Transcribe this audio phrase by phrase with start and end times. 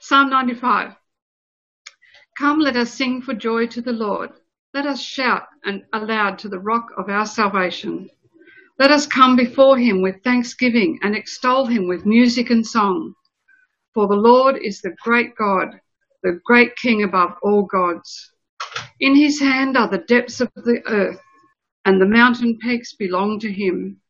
[0.00, 0.94] Psalm 95.
[2.38, 4.30] Come, let us sing for joy to the Lord.
[4.72, 8.10] Let us shout and aloud to the rock of our salvation.
[8.78, 13.14] Let us come before him with thanksgiving and extol him with music and song.
[13.94, 15.80] For the Lord is the great God,
[16.24, 18.32] the great King above all gods.
[18.98, 21.20] In his hand are the depths of the earth,
[21.84, 24.00] and the mountain peaks belong to him.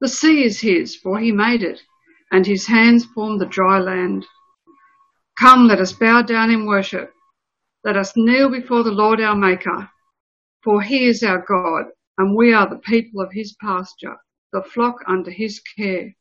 [0.00, 1.80] The sea is his, for he made it,
[2.30, 4.26] and his hands formed the dry land.
[5.38, 7.12] Come, let us bow down in worship.
[7.84, 9.88] Let us kneel before the Lord our Maker.
[10.62, 11.86] For he is our God,
[12.18, 14.16] and we are the people of his pasture,
[14.52, 16.14] the flock under his care.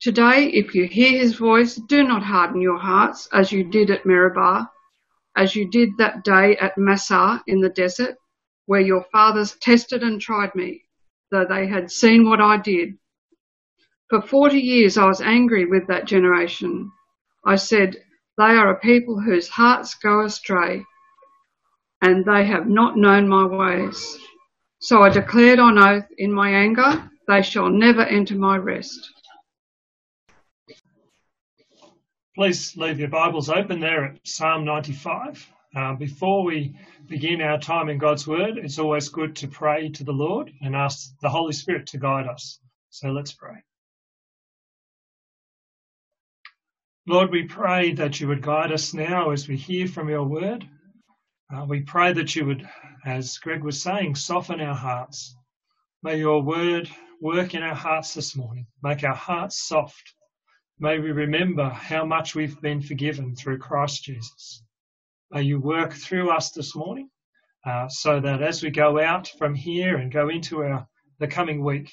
[0.00, 4.04] Today, if you hear his voice, do not harden your hearts as you did at
[4.04, 4.68] Meribah,
[5.36, 8.16] as you did that day at Massah in the desert,
[8.66, 10.82] where your fathers tested and tried me,
[11.30, 12.98] though they had seen what I did.
[14.10, 16.90] For forty years I was angry with that generation.
[17.46, 17.96] I said,
[18.38, 20.84] They are a people whose hearts go astray
[22.04, 24.18] and they have not known my ways.
[24.80, 29.10] So I declared on oath in my anger, they shall never enter my rest.
[32.34, 35.48] Please leave your Bibles open there at Psalm 95.
[35.74, 36.76] Uh, before we
[37.08, 40.76] begin our time in God's Word, it's always good to pray to the Lord and
[40.76, 42.58] ask the Holy Spirit to guide us.
[42.90, 43.62] So let's pray.
[47.06, 50.66] Lord, we pray that you would guide us now as we hear from your Word.
[51.54, 52.66] Uh, we pray that you would,
[53.04, 55.36] as Greg was saying, soften our hearts.
[56.02, 56.88] May your word
[57.20, 60.14] work in our hearts this morning, make our hearts soft.
[60.78, 64.62] May we remember how much we've been forgiven through Christ Jesus.
[65.30, 67.10] May you work through us this morning
[67.66, 70.88] uh, so that as we go out from here and go into our
[71.20, 71.92] the coming week,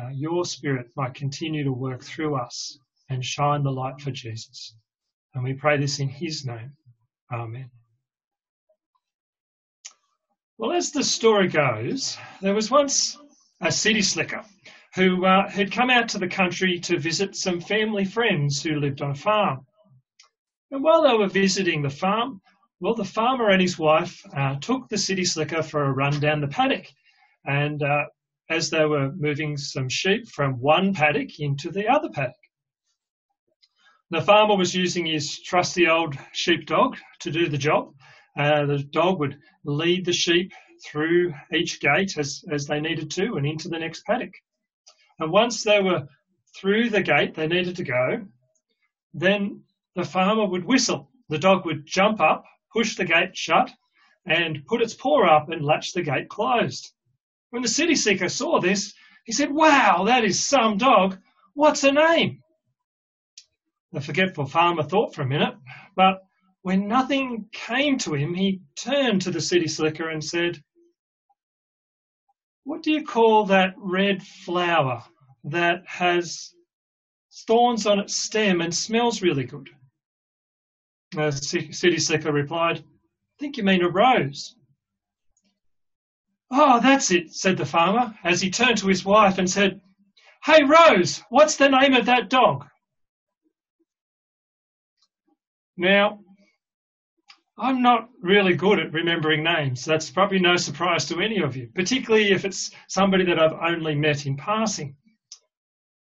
[0.00, 2.78] uh, your spirit might continue to work through us
[3.12, 4.74] and shine the light for Jesus.
[5.34, 6.72] And we pray this in his name.
[7.32, 7.70] Amen.
[10.58, 13.18] Well, as the story goes, there was once
[13.60, 14.44] a city slicker
[14.94, 19.00] who uh, had come out to the country to visit some family friends who lived
[19.00, 19.66] on a farm.
[20.70, 22.40] And while they were visiting the farm,
[22.80, 26.40] well, the farmer and his wife uh, took the city slicker for a run down
[26.40, 26.86] the paddock.
[27.46, 28.04] And uh,
[28.50, 32.34] as they were moving some sheep from one paddock into the other paddock,
[34.12, 37.94] the farmer was using his trusty old sheepdog to do the job.
[38.38, 40.52] Uh, the dog would lead the sheep
[40.84, 44.34] through each gate as, as they needed to and into the next paddock.
[45.18, 46.06] And once they were
[46.54, 48.26] through the gate they needed to go,
[49.14, 49.62] then
[49.96, 51.10] the farmer would whistle.
[51.30, 53.72] The dog would jump up, push the gate shut,
[54.26, 56.92] and put its paw up and latch the gate closed.
[57.48, 58.92] When the city seeker saw this,
[59.24, 61.16] he said, Wow, that is some dog.
[61.54, 62.41] What's her name?
[63.92, 65.54] The forgetful farmer thought for a minute,
[65.94, 66.22] but
[66.62, 70.62] when nothing came to him, he turned to the city slicker and said,
[72.64, 75.04] What do you call that red flower
[75.44, 76.54] that has
[77.46, 79.68] thorns on its stem and smells really good?
[81.10, 82.82] The city slicker replied, I
[83.38, 84.56] think you mean a rose.
[86.50, 89.80] Oh, that's it, said the farmer, as he turned to his wife and said,
[90.44, 92.66] Hey, Rose, what's the name of that dog?
[95.76, 96.20] Now,
[97.58, 99.84] I'm not really good at remembering names.
[99.84, 103.94] That's probably no surprise to any of you, particularly if it's somebody that I've only
[103.94, 104.96] met in passing.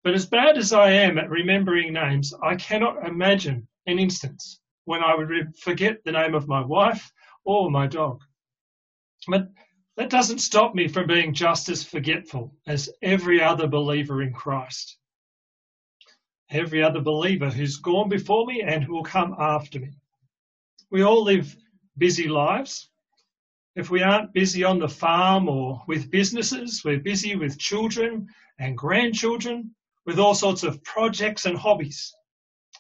[0.04, 5.04] But as bad as I am at remembering names, I cannot imagine an instance when
[5.04, 7.12] I would forget the name of my wife
[7.44, 8.22] or my dog.
[9.28, 9.50] But
[9.98, 14.98] that doesn't stop me from being just as forgetful as every other believer in Christ.
[16.50, 19.92] Every other believer who's gone before me and who will come after me.
[20.92, 21.56] We all live
[21.98, 22.90] busy lives.
[23.76, 28.28] If we aren't busy on the farm or with businesses, we're busy with children
[28.60, 32.14] and grandchildren, with all sorts of projects and hobbies.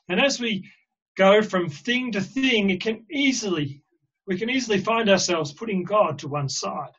[0.07, 0.69] And as we
[1.17, 3.81] go from thing to thing, it can easily,
[4.27, 6.93] we can easily find ourselves putting God to one side.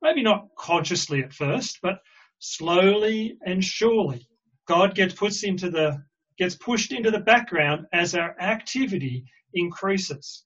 [0.00, 2.00] Maybe not consciously at first, but
[2.38, 4.28] slowly and surely,
[4.68, 6.04] God gets puts into the
[6.36, 9.24] gets pushed into the background as our activity
[9.54, 10.44] increases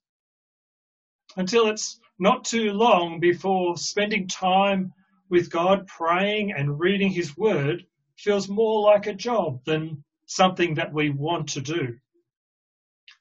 [1.36, 4.92] until it's not too long before spending time
[5.28, 7.84] with God, praying and reading His Word
[8.16, 11.98] feels more like a job than something that we want to do.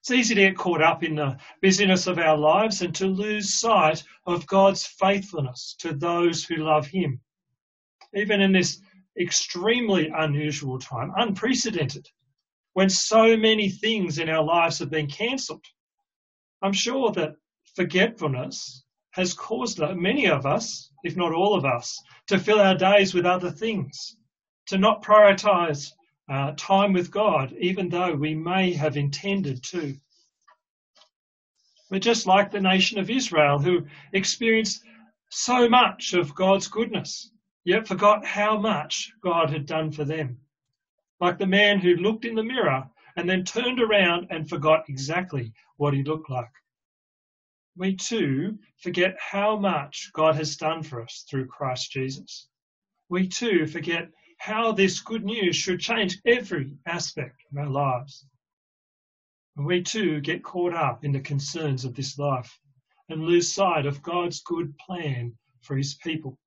[0.01, 3.59] It's easy to get caught up in the busyness of our lives and to lose
[3.59, 7.21] sight of God's faithfulness to those who love Him.
[8.13, 8.81] Even in this
[9.19, 12.07] extremely unusual time, unprecedented,
[12.73, 15.65] when so many things in our lives have been cancelled.
[16.61, 17.35] I'm sure that
[17.75, 23.13] forgetfulness has caused many of us, if not all of us, to fill our days
[23.13, 24.15] with other things,
[24.67, 25.91] to not prioritize
[26.29, 29.97] uh, time with God, even though we may have intended to.
[31.89, 34.83] We're just like the nation of Israel, who experienced
[35.29, 37.31] so much of God's goodness,
[37.63, 40.39] yet forgot how much God had done for them.
[41.19, 45.53] Like the man who looked in the mirror and then turned around and forgot exactly
[45.77, 46.51] what he looked like.
[47.77, 52.47] We too forget how much God has done for us through Christ Jesus.
[53.09, 58.25] We too forget how this good news should change every aspect of our lives.
[59.55, 62.59] And we too get caught up in the concerns of this life
[63.09, 66.39] and lose sight of God's good plan for his people.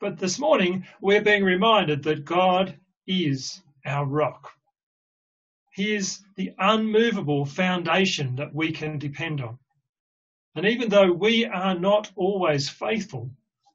[0.00, 4.52] But this morning, we're being reminded that God is our rock.
[5.72, 9.58] He is the unmovable foundation that we can depend on.
[10.54, 13.30] And even though we are not always faithful,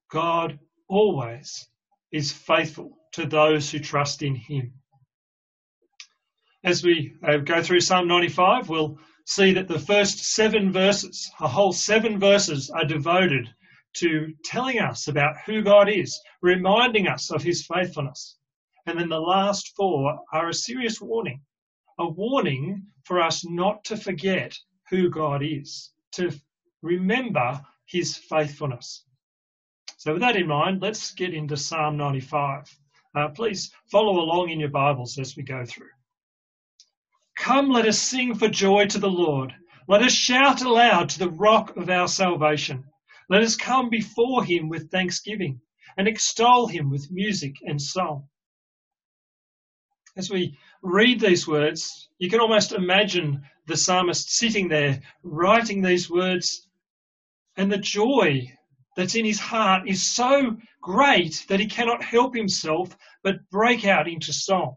[0.10, 1.68] God always
[2.12, 4.74] is faithful to those who trust in him
[6.66, 11.48] as we uh, go through Psalm 95, we'll see that the first seven verses, a
[11.48, 13.54] whole seven verses, are devoted
[13.96, 18.38] to telling us about who God is, reminding us of his faithfulness.
[18.86, 21.42] And then the last four are a serious warning,
[21.98, 24.56] a warning for us not to forget
[24.90, 26.32] who God is, to
[26.82, 29.04] remember his faithfulness.
[29.98, 32.78] So, with that in mind, let's get into Psalm 95.
[33.16, 35.90] Uh, please follow along in your Bibles as we go through.
[37.38, 39.54] Come, let us sing for joy to the Lord.
[39.88, 42.86] Let us shout aloud to the rock of our salvation.
[43.30, 45.62] Let us come before him with thanksgiving
[45.98, 48.28] and extol him with music and song.
[50.18, 56.10] As we read these words, you can almost imagine the psalmist sitting there writing these
[56.10, 56.68] words,
[57.58, 58.50] and the joy
[58.96, 64.08] that's in his heart is so great that he cannot help himself but break out
[64.08, 64.76] into song.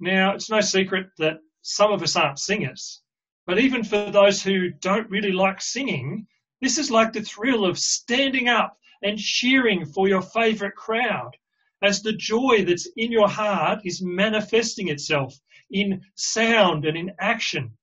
[0.00, 3.02] Now, it's no secret that some of us aren't singers,
[3.46, 6.26] but even for those who don't really like singing,
[6.60, 11.36] this is like the thrill of standing up and cheering for your favourite crowd
[11.82, 15.38] as the joy that's in your heart is manifesting itself
[15.70, 17.76] in sound and in action.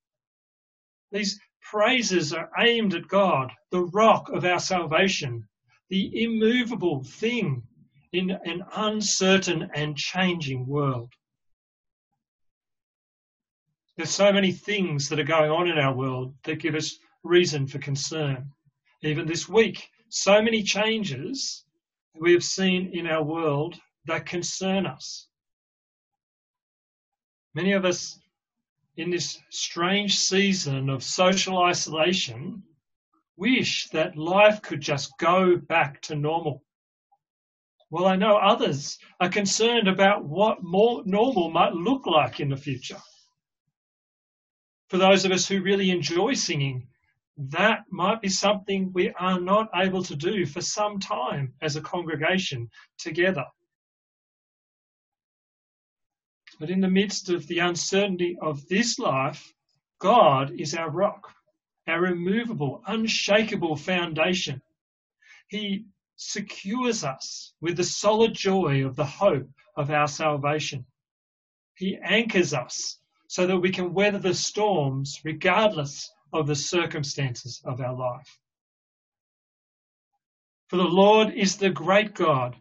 [1.12, 5.48] These praises are aimed at God, the rock of our salvation,
[5.89, 7.63] the immovable thing
[8.12, 11.13] in an uncertain and changing world.
[13.98, 17.66] There's so many things that are going on in our world that give us reason
[17.68, 18.51] for concern.
[19.06, 21.63] Even this week, so many changes
[22.19, 25.28] we have seen in our world that concern us.
[27.54, 28.19] Many of us
[28.98, 32.63] in this strange season of social isolation
[33.38, 36.63] wish that life could just go back to normal.
[37.92, 42.58] Well, I know others are concerned about what more normal might look like in the
[42.58, 43.00] future
[44.90, 46.88] for those of us who really enjoy singing,
[47.38, 51.82] that might be something we are not able to do for some time as a
[51.82, 53.46] congregation together.
[56.60, 59.54] But in the midst of the uncertainty of this life,
[60.00, 61.34] God is our rock,
[61.88, 64.62] our immovable, unshakable foundation.
[65.48, 70.86] He secures us with the solid joy of the hope of our salvation.
[71.75, 77.79] He anchors us so that we can weather the storms regardless of the circumstances of
[77.79, 78.39] our life.
[80.70, 82.55] For the Lord is the great God,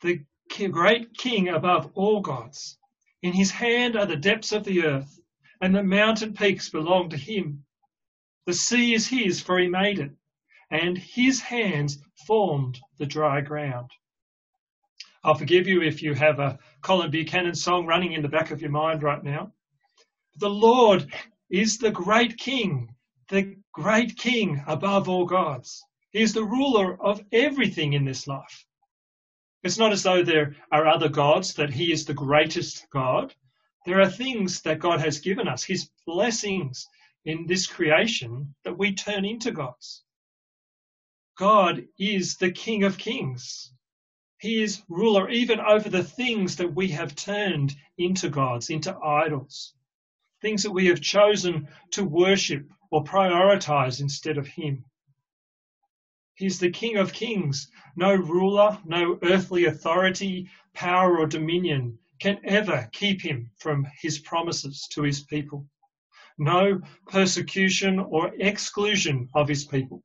[0.00, 0.24] the
[0.68, 2.78] great King above all gods.
[3.22, 5.20] In his hand are the depths of the earth,
[5.60, 7.64] and the mountain peaks belong to him.
[8.46, 10.12] The sea is his, for he made it,
[10.70, 13.90] and his hands formed the dry ground.
[15.24, 18.60] I'll forgive you if you have a Colin Buchanan song running in the back of
[18.60, 19.52] your mind right now.
[20.36, 21.12] The Lord
[21.50, 22.94] is the great King,
[23.28, 25.84] the great King above all gods.
[26.10, 28.66] He is the ruler of everything in this life.
[29.62, 33.34] It's not as though there are other gods, that He is the greatest God.
[33.84, 36.86] There are things that God has given us, His blessings
[37.24, 40.02] in this creation that we turn into gods.
[41.38, 43.72] God is the King of kings.
[44.38, 49.75] He is ruler even over the things that we have turned into gods, into idols
[50.46, 54.84] things that we have chosen to worship or prioritize instead of Him.
[56.36, 57.68] He's the King of Kings.
[57.96, 64.86] No ruler, no earthly authority, power, or dominion can ever keep him from his promises
[64.92, 65.66] to his people.
[66.38, 70.04] No persecution or exclusion of his people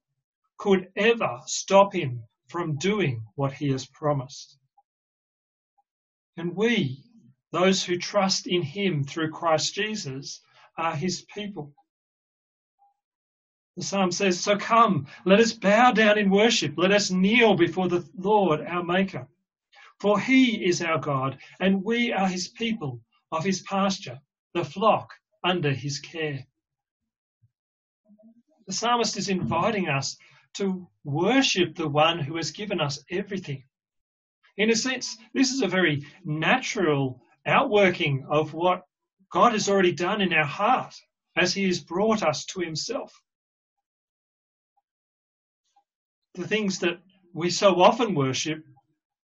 [0.58, 4.58] could ever stop him from doing what he has promised.
[6.36, 7.04] And we,
[7.52, 10.42] those who trust in him through Christ Jesus,
[10.78, 11.74] are his people.
[13.78, 16.74] The psalm says, So come, let us bow down in worship.
[16.78, 19.28] Let us kneel before the Lord our Maker.
[20.00, 24.20] For he is our God, and we are his people of his pasture,
[24.54, 26.46] the flock under his care.
[28.68, 30.18] The psalmist is inviting us
[30.56, 33.64] to worship the one who has given us everything.
[34.58, 38.86] In a sense, this is a very natural outworking of what
[39.32, 40.96] God has already done in our heart
[41.36, 43.14] as he has brought us to himself.
[46.36, 47.00] The things that
[47.34, 48.64] we so often worship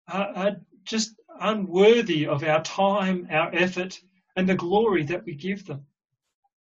[0.09, 4.01] are, are just unworthy of our time, our effort,
[4.37, 5.87] and the glory that we give them.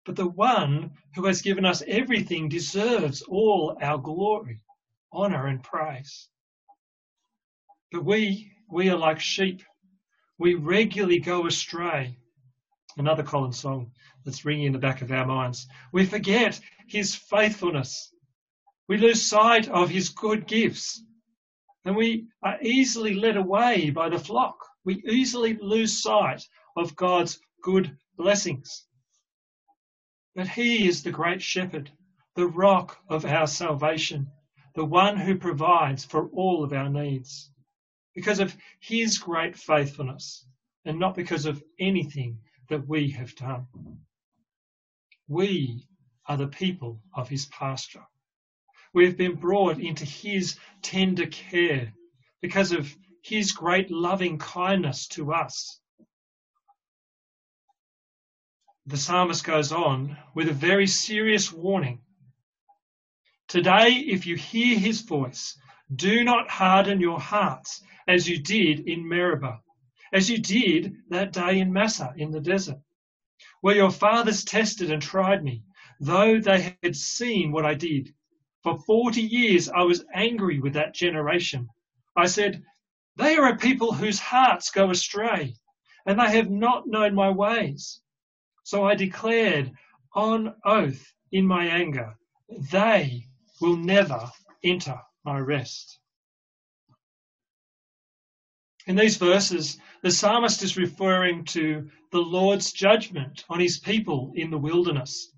[0.05, 4.59] But the one who has given us everything deserves all our glory,
[5.13, 6.27] honour, and praise.
[7.91, 9.63] But we, we are like sheep.
[10.37, 12.17] We regularly go astray.
[12.97, 13.91] Another Colin's song
[14.23, 15.67] that's ringing in the back of our minds.
[15.91, 18.11] We forget his faithfulness.
[18.87, 21.03] We lose sight of his good gifts.
[21.85, 24.57] And we are easily led away by the flock.
[24.85, 26.43] We easily lose sight
[26.75, 28.85] of God's good blessings.
[30.35, 31.91] But he is the great shepherd,
[32.35, 34.31] the rock of our salvation,
[34.75, 37.52] the one who provides for all of our needs.
[38.15, 40.46] Because of his great faithfulness
[40.86, 42.39] and not because of anything
[42.70, 43.65] that we have done.
[45.27, 45.88] We
[46.27, 48.05] are the people of his pasture.
[48.93, 51.93] We have been brought into his tender care
[52.41, 55.79] because of his great loving kindness to us.
[58.86, 62.01] the psalmist goes on with a very serious warning.
[63.48, 65.58] Today, if you hear his voice,
[65.95, 69.59] do not harden your hearts as you did in Meribah,
[70.12, 72.79] as you did that day in Massah in the desert,
[73.62, 75.63] where your fathers tested and tried me,
[76.00, 78.13] though they had seen what I did.
[78.63, 81.69] For 40 years I was angry with that generation.
[82.15, 82.63] I said,
[83.17, 85.55] They are a people whose hearts go astray,
[86.05, 88.01] and they have not known my ways.
[88.63, 89.71] So I declared
[90.15, 92.15] on oath in my anger,
[92.71, 93.27] they
[93.59, 94.29] will never
[94.63, 95.99] enter my rest.
[98.85, 104.51] In these verses, the psalmist is referring to the Lord's judgment on his people in
[104.51, 105.31] the wilderness.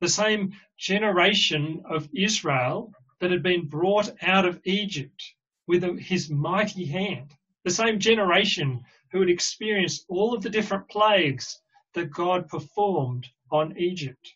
[0.00, 5.34] The same generation of Israel that had been brought out of Egypt
[5.66, 7.32] with his mighty hand.
[7.64, 8.82] The same generation
[9.12, 11.60] who had experienced all of the different plagues
[11.94, 14.34] that God performed on Egypt.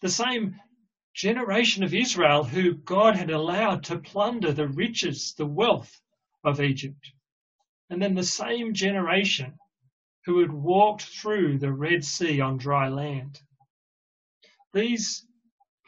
[0.00, 0.60] The same
[1.14, 6.00] generation of Israel who God had allowed to plunder the riches, the wealth
[6.42, 7.12] of Egypt.
[7.88, 9.54] And then the same generation
[10.24, 13.40] who had walked through the Red Sea on dry land.
[14.72, 15.24] These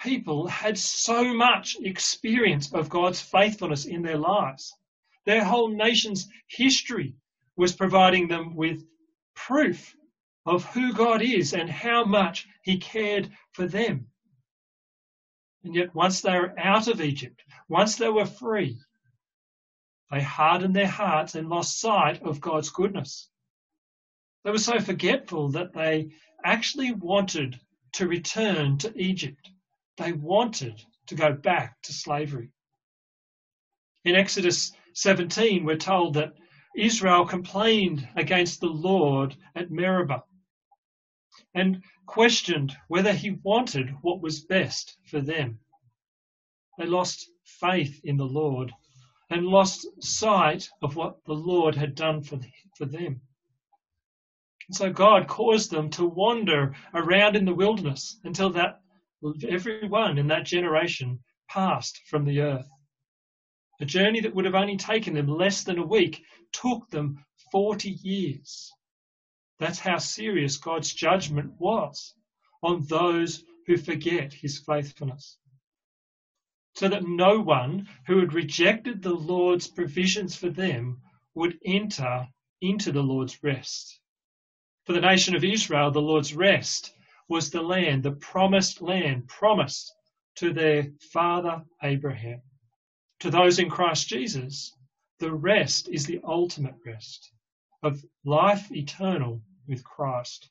[0.01, 4.73] people had so much experience of God's faithfulness in their lives.
[5.25, 7.17] Their whole nation's history
[7.57, 8.85] was providing them with
[9.35, 9.97] proof
[10.45, 14.07] of who God is and how much He cared for them.
[15.67, 18.79] And yet, once they were out of Egypt, once they were free,
[20.13, 23.29] they hardened their hearts and lost sight of God's goodness.
[24.45, 26.13] They were so forgetful that they
[26.45, 27.59] actually wanted
[27.95, 29.51] to return to Egypt.
[29.97, 32.51] They wanted to go back to slavery.
[34.05, 36.35] In Exodus 17, we're told that
[36.77, 40.23] Israel complained against the Lord at Meribah
[41.55, 45.59] and questioned whether he wanted what was best for them.
[46.79, 48.73] They lost faith in the Lord
[49.31, 52.39] and lost sight of what the Lord had done for,
[52.77, 53.21] for them.
[54.69, 58.81] And so God caused them to wander around in the wilderness until that
[59.49, 62.69] everyone in that generation passed from the earth.
[63.81, 66.23] A journey that would have only taken them less than a week
[66.53, 68.73] took them 40 years.
[69.59, 72.15] That's how serious God's judgment was
[72.63, 75.39] on those who forget his faithfulness.
[76.75, 81.01] So that no one who had rejected the Lord's provisions for them
[81.35, 82.29] would enter
[82.61, 83.99] into the Lord's rest.
[84.85, 86.95] For the nation of Israel, the Lord's rest
[87.29, 89.93] was the land, the promised land promised
[90.37, 92.43] to their father Abraham.
[93.21, 94.77] To those in Christ Jesus,
[95.19, 97.33] the rest is the ultimate rest
[97.87, 100.51] of life eternal with Christ.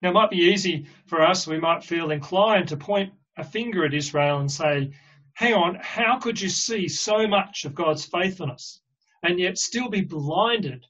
[0.00, 3.84] Now, it might be easy for us, we might feel inclined to point a finger
[3.84, 4.90] at Israel and say,
[5.34, 8.80] hang on, how could you see so much of God's faithfulness
[9.22, 10.84] and yet still be blinded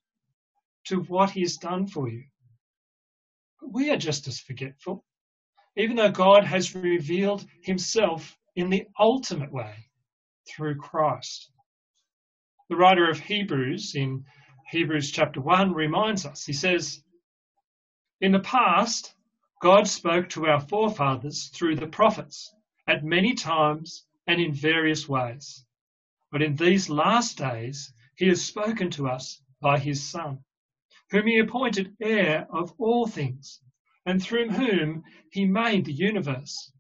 [0.87, 2.25] to what He has done for you?
[3.61, 5.05] But we are just as forgetful,
[5.77, 9.75] even though God has revealed Himself in the ultimate way
[10.49, 11.51] through Christ.
[12.69, 14.25] The writer of Hebrews in
[14.73, 17.05] Hebrews chapter 1 reminds us, he says,
[18.23, 19.15] In the past,
[19.61, 22.55] God spoke to our forefathers through the prophets
[22.87, 25.67] at many times and in various ways.
[26.31, 30.43] But in these last days, he has spoken to us by his Son,
[31.11, 33.61] whom he appointed heir of all things,
[34.07, 36.73] and through whom he made the universe.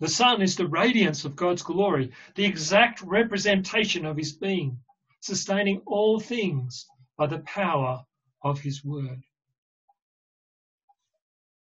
[0.00, 4.78] The Son is the radiance of God's glory, the exact representation of his being,
[5.20, 8.04] sustaining all things by the power
[8.42, 9.22] of his word.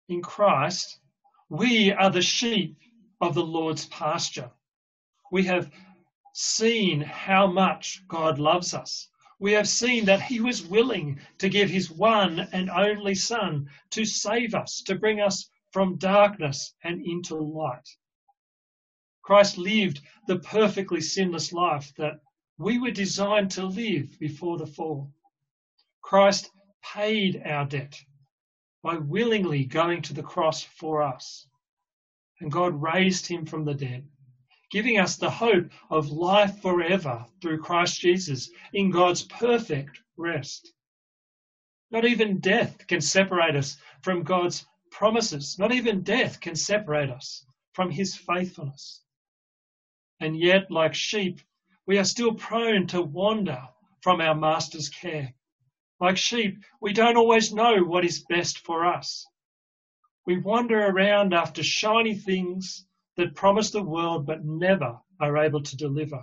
[0.08, 0.98] In Christ,
[1.48, 2.76] we are the sheep
[3.20, 4.50] of the Lord's pasture
[5.30, 5.70] we have
[6.32, 9.08] seen how much God loves us.
[9.38, 14.04] We have seen that He was willing to give His one and only Son to
[14.04, 17.88] save us, to bring us from darkness and into light.
[19.22, 22.20] Christ lived the perfectly sinless life that
[22.58, 25.12] we were designed to live before the fall.
[26.02, 26.50] Christ
[26.82, 28.00] paid our debt
[28.82, 31.46] by willingly going to the cross for us.
[32.40, 34.08] And God raised him from the dead
[34.70, 40.72] giving us the hope of life forever through Christ Jesus in God's perfect rest.
[41.90, 45.58] Not even death can separate us from God's promises.
[45.58, 49.02] Not even death can separate us from his faithfulness.
[50.20, 51.40] And yet, like sheep,
[51.86, 53.60] we are still prone to wander
[54.02, 55.34] from our master's care.
[56.00, 59.26] Like sheep, we don't always know what is best for us.
[60.26, 65.76] We wander around after shiny things that promise the world but never are able to
[65.76, 66.22] deliver.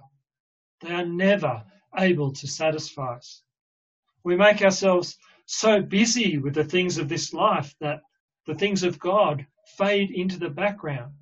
[0.81, 1.63] They are never
[1.95, 3.43] able to satisfy us.
[4.23, 8.01] We make ourselves so busy with the things of this life that
[8.47, 9.45] the things of God
[9.77, 11.13] fade into the background.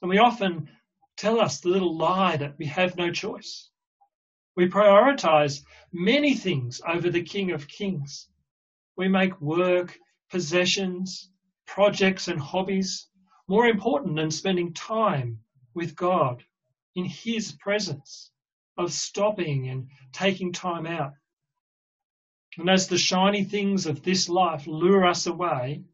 [0.00, 0.70] And we often
[1.16, 3.70] tell us the little lie that we have no choice.
[4.56, 8.28] We prioritize many things over the King of Kings.
[8.96, 9.98] We make work,
[10.30, 11.30] possessions,
[11.66, 13.06] projects, and hobbies
[13.48, 15.40] more important than spending time
[15.74, 16.42] with God
[16.94, 18.30] in His presence,
[18.78, 21.12] of stopping and taking time out.
[22.56, 25.84] And as the shiny things of this life lure us away,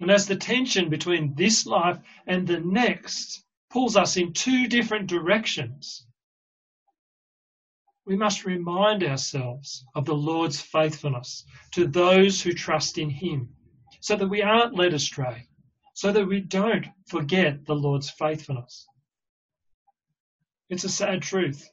[0.00, 5.08] and as the tension between this life and the next pulls us in two different
[5.08, 6.06] directions,
[8.06, 13.54] we must remind ourselves of the Lord's faithfulness to those who trust in Him
[14.00, 15.46] so that we aren't led astray
[15.94, 18.86] so that we don't forget the Lord's faithfulness.
[20.68, 21.68] It's a sad truth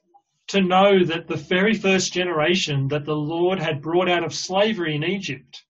[0.48, 4.96] to know that the very first generation that the Lord had brought out of slavery
[4.96, 5.64] in Egypt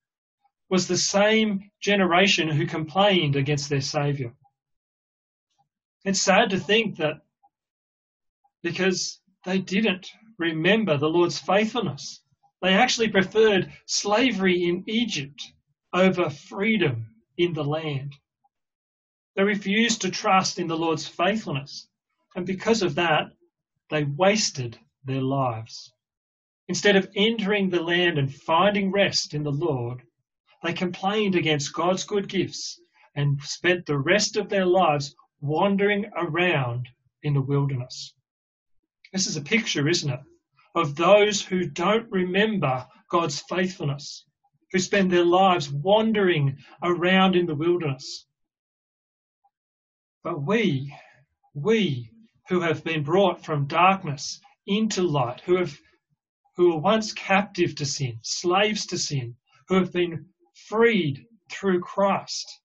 [0.69, 4.33] was the same generation who complained against their Saviour.
[6.05, 7.17] It's sad to think that
[8.63, 12.21] because they didn't remember the Lord's faithfulness,
[12.61, 15.41] they actually preferred slavery in Egypt
[15.93, 18.15] over freedom in the land.
[19.35, 21.87] They refused to trust in the Lord's faithfulness.
[22.35, 23.27] And because of that,
[23.89, 25.93] they wasted their lives.
[26.67, 30.03] Instead of entering the land and finding rest in the Lord,
[30.63, 32.79] they complained against God's good gifts
[33.15, 36.87] and spent the rest of their lives wandering around
[37.23, 38.13] in the wilderness.
[39.13, 40.19] This is a picture, isn't it,
[40.79, 44.25] of those who don't remember God's faithfulness,
[44.71, 48.25] who spend their lives wandering around in the wilderness.
[50.23, 50.95] But we,
[51.53, 52.11] we
[52.49, 55.77] who have been brought from darkness into light, who have
[56.55, 59.33] who were once captive to sin, slaves to sin,
[59.69, 60.25] who have been
[60.67, 62.59] freed through Christ,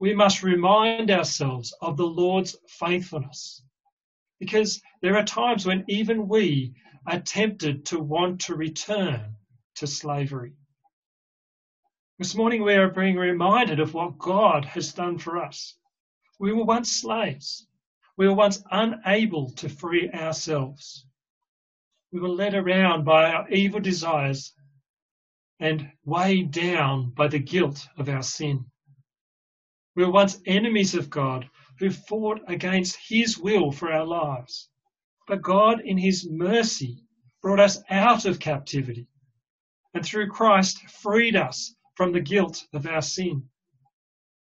[0.00, 3.62] we must remind ourselves of the Lord's faithfulness.
[4.38, 6.74] Because there are times when even we
[7.06, 9.36] are tempted to want to return
[9.76, 10.52] to slavery.
[12.18, 15.74] This morning we are being reminded of what God has done for us.
[16.38, 17.66] We were once slaves.
[18.16, 21.06] We were once unable to free ourselves.
[22.12, 24.52] We were led around by our evil desires
[25.60, 28.66] and weighed down by the guilt of our sin.
[29.94, 34.68] We were once enemies of God who fought against His will for our lives.
[35.30, 37.04] But God, in His mercy,
[37.40, 39.06] brought us out of captivity,
[39.94, 43.48] and through Christ freed us from the guilt of our sin.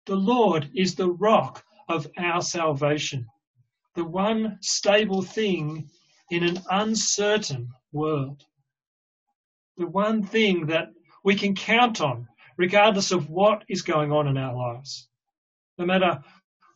[0.07, 3.27] The Lord is the rock of our salvation,
[3.97, 5.91] the one stable thing
[6.31, 8.43] in an uncertain world,
[9.77, 10.89] the one thing that
[11.23, 15.07] we can count on regardless of what is going on in our lives.
[15.77, 16.25] No matter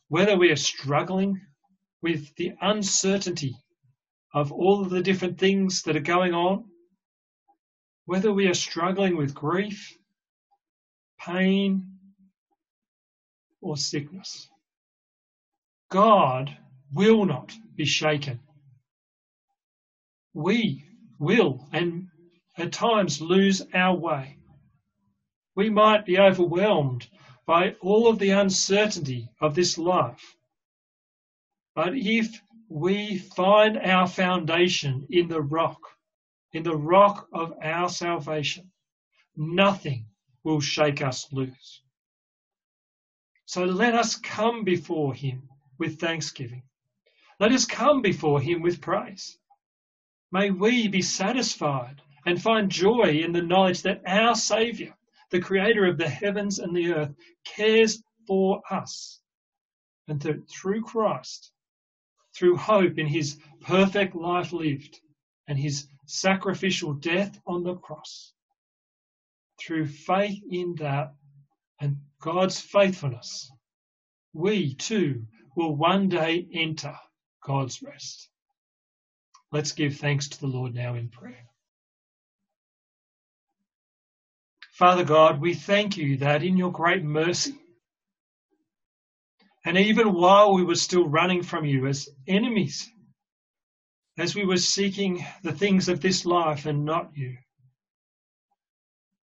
[0.08, 1.40] whether we are struggling
[2.02, 3.56] with the uncertainty
[4.36, 6.66] of all of the different things that are going on,
[8.04, 9.96] whether we are struggling with grief,
[11.18, 11.86] pain,
[13.62, 14.46] or sickness.
[15.90, 16.54] God
[16.92, 18.38] will not be shaken.
[20.34, 20.84] We
[21.18, 22.08] will, and
[22.58, 24.36] at times, lose our way.
[25.54, 27.08] We might be overwhelmed
[27.46, 30.36] by all of the uncertainty of this life.
[31.74, 32.38] But if
[32.68, 35.80] we find our foundation in the rock,
[36.52, 38.70] in the rock of our salvation,
[39.36, 40.06] nothing
[40.42, 41.82] will shake us loose.
[43.46, 45.48] So let us come before him
[45.78, 46.62] with thanksgiving.
[47.38, 49.38] Let us come before him with praise.
[50.32, 54.96] May we be satisfied and find joy in the knowledge that our Saviour,
[55.30, 59.20] the Creator of the heavens and the earth, cares for us.
[60.08, 61.52] And that through Christ,
[62.36, 65.00] through hope in his perfect life lived
[65.48, 68.32] and his sacrificial death on the cross,
[69.58, 71.14] through faith in that
[71.80, 73.50] and God's faithfulness,
[74.32, 76.94] we too will one day enter
[77.42, 78.28] God's rest.
[79.52, 81.46] Let's give thanks to the Lord now in prayer.
[84.72, 87.58] Father God, we thank you that in your great mercy,
[89.66, 92.88] and even while we were still running from you as enemies,
[94.16, 97.36] as we were seeking the things of this life and not you,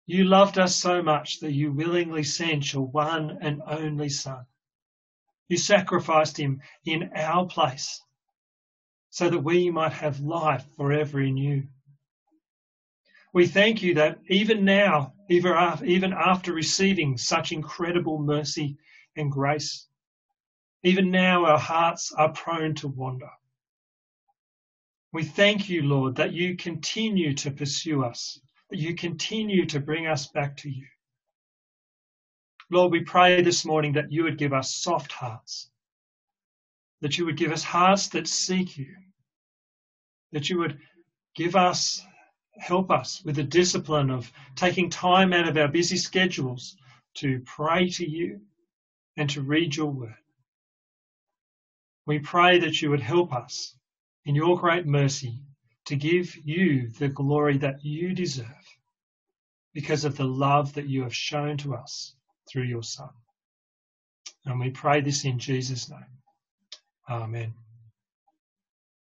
[0.05, 4.45] you loved us so much that you willingly sent your one and only Son.
[5.47, 8.01] You sacrificed him in our place
[9.11, 11.67] so that we might have life forever in you.
[13.33, 18.77] We thank you that even now, even after receiving such incredible mercy
[19.15, 19.87] and grace,
[20.83, 23.29] even now our hearts are prone to wander.
[25.11, 28.39] We thank you, Lord, that you continue to pursue us
[28.73, 30.87] that you continue to bring us back to you.
[32.71, 35.69] Lord, we pray this morning that you would give us soft hearts,
[37.01, 38.95] that you would give us hearts that seek you,
[40.31, 40.79] that you would
[41.35, 42.03] give us,
[42.57, 46.75] help us with the discipline of taking time out of our busy schedules
[47.17, 48.41] to pray to you
[49.17, 50.15] and to read your word.
[52.05, 53.75] We pray that you would help us
[54.25, 55.39] in your great mercy
[55.85, 58.47] to give you the glory that you deserve
[59.73, 62.15] because of the love that you have shown to us
[62.49, 63.09] through your Son.
[64.45, 66.05] And we pray this in Jesus' name.
[67.09, 67.53] Amen.